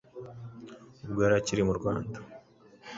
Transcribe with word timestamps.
ubwo 1.05 1.19
yari 1.25 1.35
akiri 1.39 1.61
mu 1.67 1.73
Rwanda. 1.79 2.17